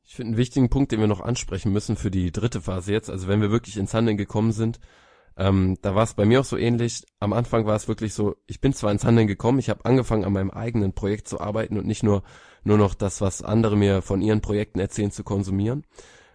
[0.03, 3.09] Ich finde einen wichtigen Punkt, den wir noch ansprechen müssen für die dritte Phase jetzt,
[3.09, 4.79] also wenn wir wirklich ins Handeln gekommen sind,
[5.37, 7.03] ähm, da war es bei mir auch so ähnlich.
[7.19, 10.25] Am Anfang war es wirklich so, ich bin zwar ins Handeln gekommen, ich habe angefangen
[10.25, 12.23] an meinem eigenen Projekt zu arbeiten und nicht nur
[12.63, 15.83] nur noch das, was andere mir von ihren Projekten erzählen, zu konsumieren.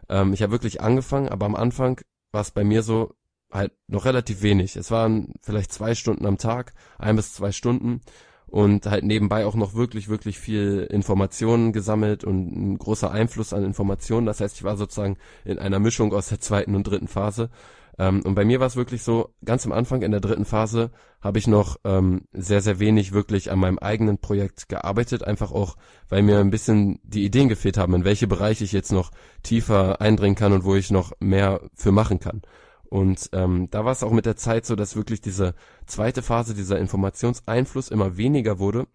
[0.09, 2.01] Ähm, ich habe wirklich angefangen, aber am Anfang
[2.33, 3.15] war es bei mir so
[3.51, 4.77] halt noch relativ wenig.
[4.77, 8.01] Es waren vielleicht zwei Stunden am Tag, ein bis zwei Stunden
[8.47, 13.65] und halt nebenbei auch noch wirklich, wirklich viel Informationen gesammelt und ein großer Einfluss an
[13.65, 14.27] Informationen.
[14.27, 17.51] Das heißt, ich war sozusagen in einer Mischung aus der zweiten und dritten Phase
[17.99, 20.91] ähm, und bei mir war es wirklich so, ganz am Anfang in der dritten Phase
[21.21, 25.77] habe ich noch ähm, sehr, sehr wenig wirklich an meinem eigenen Projekt gearbeitet, einfach auch,
[26.09, 29.11] weil mir ein bisschen die Ideen gefehlt haben, in welche Bereiche ich jetzt noch
[29.43, 32.43] tiefer eindringen kann und wo ich noch mehr für machen kann.
[32.89, 35.55] Und ähm, da war es auch mit der Zeit so, dass wirklich diese
[35.87, 38.87] zweite Phase, dieser Informationseinfluss immer weniger wurde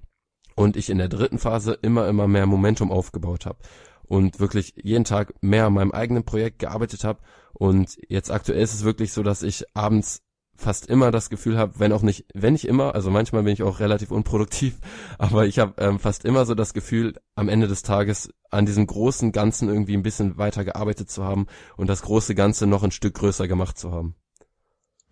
[0.56, 3.60] und ich in der dritten Phase immer, immer mehr Momentum aufgebaut habe
[4.12, 7.20] und wirklich jeden Tag mehr an meinem eigenen Projekt gearbeitet habe
[7.54, 10.22] und jetzt aktuell ist es wirklich so, dass ich abends
[10.54, 13.64] fast immer das Gefühl habe, wenn auch nicht, wenn nicht immer, also manchmal bin ich
[13.64, 14.80] auch relativ unproduktiv,
[15.18, 18.86] aber ich habe ähm, fast immer so das Gefühl, am Ende des Tages an diesem
[18.86, 21.48] großen Ganzen irgendwie ein bisschen weiter gearbeitet zu haben
[21.78, 24.16] und das große Ganze noch ein Stück größer gemacht zu haben.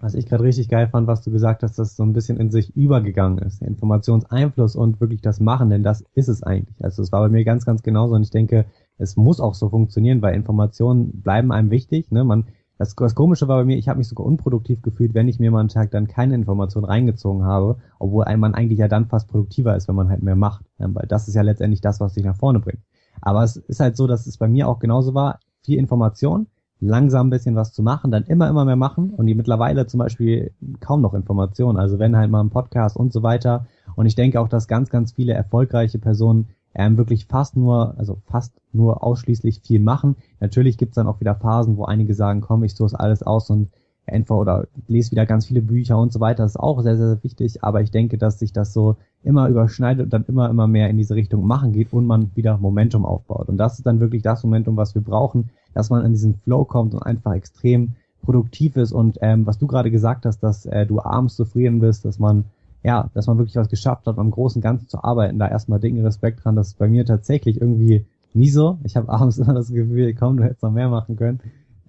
[0.02, 2.52] Was ich gerade richtig geil fand, was du gesagt hast, dass so ein bisschen in
[2.52, 3.60] sich übergegangen ist.
[3.60, 6.82] Der Informationseinfluss und wirklich das Machen, denn das ist es eigentlich.
[6.84, 8.66] Also es war bei mir ganz, ganz genauso und ich denke,
[9.00, 12.12] es muss auch so funktionieren, weil Informationen bleiben einem wichtig.
[12.12, 12.24] Ne?
[12.24, 12.46] Man,
[12.78, 15.52] das, das Komische war bei mir, ich habe mich sogar unproduktiv gefühlt, wenn ich mir
[15.52, 19.76] mal einen Tag dann keine Information reingezogen habe, obwohl man eigentlich ja dann fast produktiver
[19.76, 20.66] ist, wenn man halt mehr macht.
[20.78, 20.94] Ne?
[20.94, 22.84] Weil das ist ja letztendlich das, was dich nach vorne bringt.
[23.22, 26.48] Aber es ist halt so, dass es bei mir auch genauso war, viel Information,
[26.82, 29.98] langsam ein bisschen was zu machen, dann immer, immer mehr machen und die mittlerweile zum
[29.98, 31.78] Beispiel kaum noch Informationen.
[31.78, 33.66] Also wenn halt mal ein Podcast und so weiter.
[33.96, 36.48] Und ich denke auch, dass ganz, ganz viele erfolgreiche Personen
[36.80, 40.16] ähm, wirklich fast nur, also fast nur ausschließlich viel machen.
[40.40, 43.68] Natürlich gibt's dann auch wieder Phasen, wo einige sagen, komm, ich source alles aus und
[44.08, 46.44] einfach oder lese wieder ganz viele Bücher und so weiter.
[46.44, 50.06] Das ist auch sehr, sehr wichtig, aber ich denke, dass sich das so immer überschneidet
[50.06, 53.50] und dann immer, immer mehr in diese Richtung machen geht und man wieder Momentum aufbaut.
[53.50, 56.64] Und das ist dann wirklich das Momentum, was wir brauchen, dass man in diesen Flow
[56.64, 57.92] kommt und einfach extrem
[58.24, 62.06] produktiv ist und ähm, was du gerade gesagt hast, dass äh, du abends zufrieden bist,
[62.06, 62.46] dass man
[62.84, 65.40] ja, dass man wirklich was geschafft hat, am großen Ganzen zu arbeiten.
[65.40, 66.56] Da erstmal dicken Respekt dran.
[66.56, 68.78] Das ist bei mir tatsächlich irgendwie nie so.
[68.84, 71.40] Ich habe abends immer das Gefühl, komm, du hättest noch mehr machen können.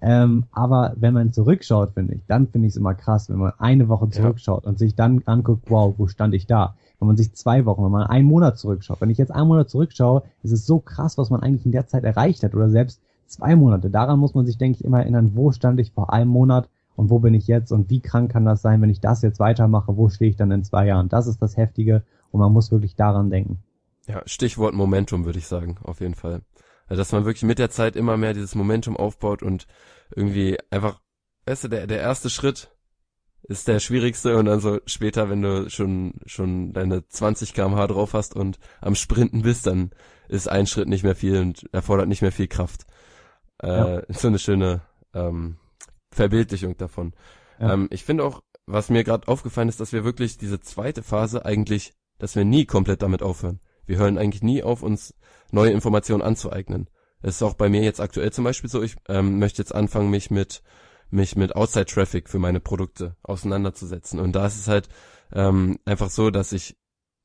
[0.01, 3.53] Ähm, aber wenn man zurückschaut, finde ich, dann finde ich es immer krass, wenn man
[3.59, 4.69] eine Woche zurückschaut ja.
[4.69, 6.75] und sich dann anguckt, wow, wo stand ich da?
[6.99, 8.99] Wenn man sich zwei Wochen, wenn man einen Monat zurückschaut.
[8.99, 11.87] Wenn ich jetzt einen Monat zurückschaue, ist es so krass, was man eigentlich in der
[11.87, 13.89] Zeit erreicht hat oder selbst zwei Monate.
[13.89, 17.09] Daran muss man sich, denke ich, immer erinnern, wo stand ich vor einem Monat und
[17.09, 19.95] wo bin ich jetzt und wie krank kann das sein, wenn ich das jetzt weitermache,
[19.95, 21.09] wo stehe ich dann in zwei Jahren?
[21.09, 23.63] Das ist das Heftige und man muss wirklich daran denken.
[24.07, 26.41] Ja, Stichwort Momentum würde ich sagen, auf jeden Fall.
[26.87, 29.67] Also, dass man wirklich mit der Zeit immer mehr dieses Momentum aufbaut und
[30.13, 30.99] irgendwie einfach,
[31.45, 32.75] weißt du, der, der erste Schritt
[33.43, 38.13] ist der schwierigste und dann so später, wenn du schon, schon deine 20 kmh drauf
[38.13, 39.91] hast und am Sprinten bist, dann
[40.27, 42.85] ist ein Schritt nicht mehr viel und erfordert nicht mehr viel Kraft.
[43.61, 44.01] Äh, ja.
[44.09, 44.81] So eine schöne
[45.13, 45.57] ähm,
[46.11, 47.13] Verbildlichung davon.
[47.59, 47.73] Ja.
[47.73, 51.45] Ähm, ich finde auch, was mir gerade aufgefallen ist, dass wir wirklich diese zweite Phase
[51.45, 53.59] eigentlich, dass wir nie komplett damit aufhören.
[53.85, 55.15] Wir hören eigentlich nie auf, uns
[55.51, 56.89] neue Informationen anzueignen.
[57.21, 60.09] Es ist auch bei mir jetzt aktuell zum Beispiel so, ich ähm, möchte jetzt anfangen,
[60.09, 60.63] mich mit
[61.11, 64.19] mich mit Outside Traffic für meine Produkte auseinanderzusetzen.
[64.19, 64.89] Und da ist es halt
[65.33, 66.77] ähm, einfach so, dass ich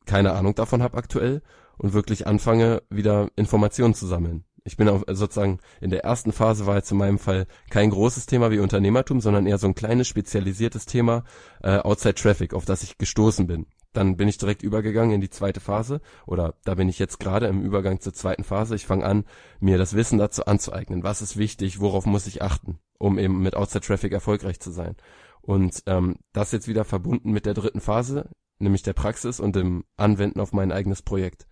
[0.04, 1.42] keine Ahnung davon habe aktuell
[1.78, 4.44] und wirklich anfange, wieder Informationen zu sammeln.
[4.66, 8.26] Ich bin auch sozusagen in der ersten Phase war jetzt in meinem Fall kein großes
[8.26, 11.22] Thema wie Unternehmertum, sondern eher so ein kleines spezialisiertes Thema
[11.62, 13.66] äh, Outside Traffic, auf das ich gestoßen bin.
[13.92, 17.46] Dann bin ich direkt übergegangen in die zweite Phase oder da bin ich jetzt gerade
[17.46, 18.74] im Übergang zur zweiten Phase.
[18.74, 19.24] Ich fange an,
[19.60, 21.04] mir das Wissen dazu anzueignen.
[21.04, 21.80] Was ist wichtig?
[21.80, 24.96] Worauf muss ich achten, um eben mit Outside Traffic erfolgreich zu sein?
[25.42, 29.84] Und ähm, das jetzt wieder verbunden mit der dritten Phase, nämlich der Praxis und dem
[29.96, 31.46] Anwenden auf mein eigenes Projekt.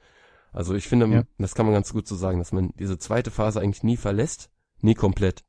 [0.55, 1.23] Also ich finde, ja.
[1.39, 4.51] das kann man ganz gut so sagen, dass man diese zweite Phase eigentlich nie verlässt,
[4.81, 5.45] nie komplett.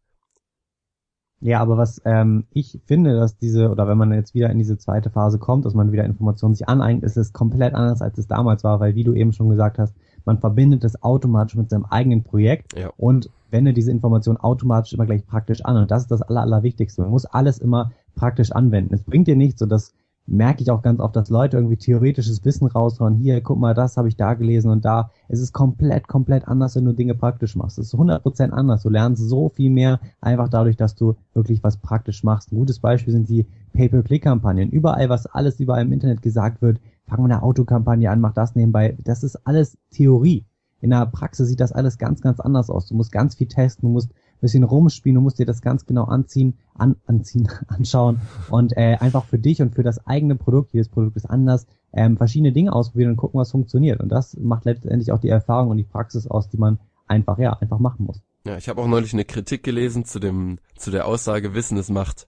[1.41, 4.77] Ja, aber was ähm, ich finde, dass diese, oder wenn man jetzt wieder in diese
[4.77, 8.27] zweite Phase kommt, dass man wieder Informationen sich aneignet, ist es komplett anders, als es
[8.27, 9.93] damals war, weil wie du eben schon gesagt hast,
[10.25, 12.89] man verbindet es automatisch mit seinem eigenen Projekt Ja.
[12.97, 15.77] und wende diese Information automatisch immer gleich praktisch an.
[15.77, 17.03] Und das ist das Aller, Allerwichtigste.
[17.03, 18.95] Man muss alles immer praktisch anwenden.
[18.95, 19.93] Es bringt dir nichts, und das
[20.27, 23.15] merke ich auch ganz oft, dass Leute irgendwie theoretisches Wissen raushauen.
[23.15, 25.11] Hier, guck mal, das habe ich da gelesen und da.
[25.27, 27.77] Es ist komplett, komplett anders, wenn du Dinge praktisch machst.
[27.77, 28.83] Es ist 100% anders.
[28.83, 32.51] Du lernst so viel mehr einfach dadurch, dass du wirklich was praktisch machst.
[32.51, 34.71] Ein gutes Beispiel sind die Pay-per-Click-Kampagnen.
[34.71, 38.55] Überall, was alles überall im Internet gesagt wird, fang mal eine Autokampagne an, mach das
[38.55, 38.97] nebenbei.
[39.03, 40.45] Das ist alles Theorie.
[40.81, 42.87] In der Praxis sieht das alles ganz, ganz anders aus.
[42.87, 44.11] Du musst ganz viel testen, du musst
[44.45, 49.25] bisschen rumspielen, du musst dir das ganz genau anziehen, an, anziehen, anschauen und äh, einfach
[49.25, 53.11] für dich und für das eigene Produkt, jedes Produkt ist anders, ähm, verschiedene Dinge ausprobieren
[53.11, 54.01] und gucken, was funktioniert.
[54.01, 57.53] Und das macht letztendlich auch die Erfahrung und die Praxis aus, die man einfach, ja,
[57.53, 58.21] einfach machen muss.
[58.45, 61.89] Ja, ich habe auch neulich eine Kritik gelesen zu dem, zu der Aussage, Wissen ist
[61.89, 62.27] Macht.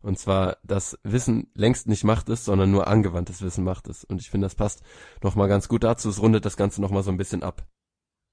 [0.00, 4.04] Und zwar, dass Wissen längst nicht Macht ist, sondern nur angewandtes Wissen Macht ist.
[4.04, 4.82] Und ich finde, das passt
[5.22, 6.08] nochmal ganz gut dazu.
[6.08, 7.66] Es rundet das Ganze nochmal so ein bisschen ab.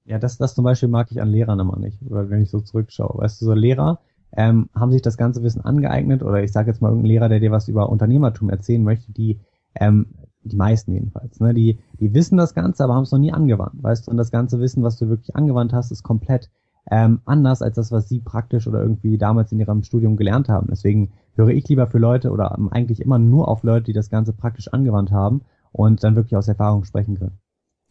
[0.06, 3.18] Ja, das, das zum Beispiel mag ich an Lehrern immer nicht, wenn ich so zurückschaue.
[3.18, 4.00] Weißt du, so Lehrer
[4.36, 7.40] ähm, haben sich das ganze Wissen angeeignet oder ich sage jetzt mal irgendein Lehrer, der
[7.40, 9.40] dir was über Unternehmertum erzählen möchte, die,
[9.76, 10.08] ähm,
[10.44, 13.82] die meisten jedenfalls, ne, die, die wissen das Ganze, aber haben es noch nie angewandt,
[13.82, 16.52] weißt du, und das ganze Wissen, was du wirklich angewandt hast, ist komplett
[16.92, 20.68] ähm, anders als das, was sie praktisch oder irgendwie damals in ihrem Studium gelernt haben.
[20.70, 24.12] Deswegen höre ich lieber für Leute oder ähm, eigentlich immer nur auf Leute, die das
[24.12, 25.42] Ganze praktisch angewandt haben
[25.72, 27.40] und dann wirklich aus Erfahrung sprechen können.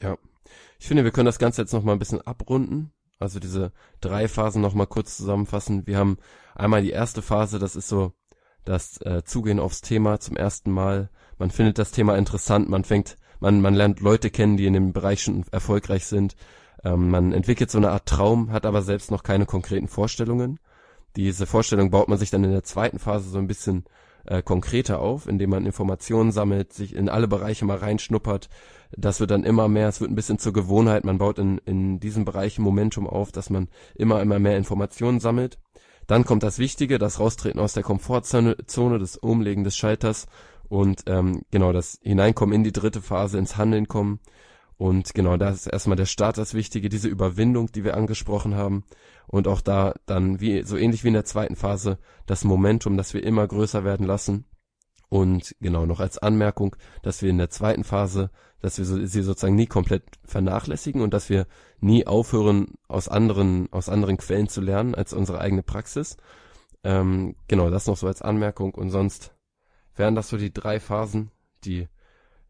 [0.00, 0.16] Ja.
[0.78, 2.92] Ich finde, wir können das Ganze jetzt nochmal ein bisschen abrunden.
[3.18, 5.86] Also diese drei Phasen nochmal kurz zusammenfassen.
[5.86, 6.18] Wir haben
[6.54, 8.12] einmal die erste Phase, das ist so
[8.64, 11.10] das äh, Zugehen aufs Thema zum ersten Mal.
[11.38, 14.92] Man findet das Thema interessant, man fängt, man, man lernt Leute kennen, die in dem
[14.92, 16.36] Bereich schon erfolgreich sind.
[16.82, 20.58] Ähm, man entwickelt so eine Art Traum, hat aber selbst noch keine konkreten Vorstellungen.
[21.16, 23.84] Diese Vorstellung baut man sich dann in der zweiten Phase so ein bisschen
[24.26, 28.48] äh, konkreter auf, indem man Informationen sammelt, sich in alle Bereiche mal reinschnuppert.
[28.96, 31.04] Das wird dann immer mehr, es wird ein bisschen zur Gewohnheit.
[31.04, 35.58] Man baut in, in diesem Bereich Momentum auf, dass man immer, immer mehr Informationen sammelt.
[36.06, 40.26] Dann kommt das Wichtige, das Raustreten aus der Komfortzone, Zone, das Umlegen des Schalters
[40.68, 44.20] und ähm, genau das Hineinkommen in die dritte Phase, ins Handeln kommen.
[44.76, 48.84] Und genau, da ist erstmal der Start das Wichtige, diese Überwindung, die wir angesprochen haben.
[49.26, 53.14] Und auch da dann, wie, so ähnlich wie in der zweiten Phase, das Momentum, das
[53.14, 54.46] wir immer größer werden lassen.
[55.08, 59.54] Und genau, noch als Anmerkung, dass wir in der zweiten Phase, dass wir sie sozusagen
[59.54, 61.46] nie komplett vernachlässigen und dass wir
[61.78, 66.16] nie aufhören, aus anderen, aus anderen Quellen zu lernen als unsere eigene Praxis.
[66.82, 68.74] Ähm, genau, das noch so als Anmerkung.
[68.74, 69.34] Und sonst
[69.94, 71.30] wären das so die drei Phasen,
[71.64, 71.88] die,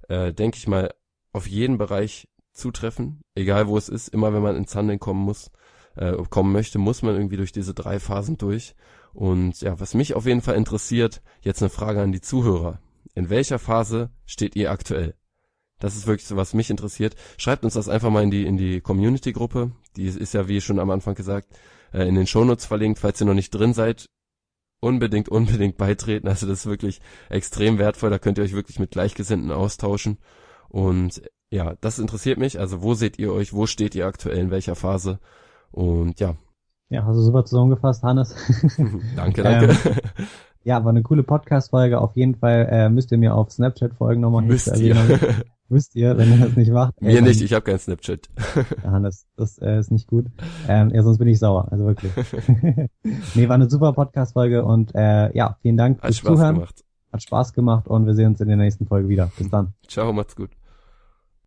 [0.09, 0.95] äh, denke ich mal,
[1.35, 5.51] auf jeden Bereich zutreffen, egal wo es ist, immer wenn man ins Handeln kommen muss,
[5.97, 8.75] äh, kommen möchte, muss man irgendwie durch diese drei Phasen durch.
[9.12, 12.81] Und ja, was mich auf jeden Fall interessiert, jetzt eine Frage an die Zuhörer.
[13.14, 15.14] In welcher Phase steht ihr aktuell?
[15.79, 17.14] Das ist wirklich so, was mich interessiert.
[17.37, 19.73] Schreibt uns das einfach mal in die, in die Community-Gruppe.
[19.97, 21.49] Die ist ja, wie schon am Anfang gesagt,
[21.92, 23.01] äh, in den Shownotes verlinkt.
[23.01, 24.07] Falls ihr noch nicht drin seid,
[24.81, 26.29] unbedingt, unbedingt beitreten.
[26.29, 28.11] Also das ist wirklich extrem wertvoll.
[28.11, 30.18] Da könnt ihr euch wirklich mit Gleichgesinnten austauschen.
[30.75, 32.59] Und ja, das interessiert mich.
[32.59, 33.53] Also wo seht ihr euch?
[33.53, 34.39] Wo steht ihr aktuell?
[34.39, 35.21] In welcher Phase?
[35.71, 36.35] Und ja.
[36.89, 38.35] Ja, hast du super zusammengefasst, Hannes.
[39.17, 39.67] danke, danke.
[39.67, 40.27] Ähm,
[40.65, 42.01] ja, war eine coole Podcast-Folge.
[42.01, 44.43] Auf jeden Fall äh, müsst ihr mir auf Snapchat folgen nochmal.
[44.43, 44.97] Müsst ihr.
[45.69, 47.01] Müsst ihr, wenn ihr das nicht macht.
[47.01, 48.29] Mir nicht, ich habe kein Snapchat.
[48.83, 50.27] Ja, Hannes, das äh, ist nicht gut.
[50.69, 52.13] Ähm, ja, sonst bin ich sauer, also wirklich.
[53.35, 56.55] nee, war eine super Podcast-Folge und äh, ja, vielen Dank Hat fürs Spaß Zuhören.
[56.57, 56.85] gemacht.
[57.13, 59.31] Hat Spaß gemacht und wir sehen uns in der nächsten Folge wieder.
[59.39, 59.73] Bis dann.
[59.87, 60.51] Ciao, macht's gut.